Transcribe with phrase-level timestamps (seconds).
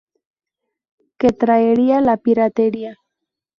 [1.19, 2.97] que traería la piratería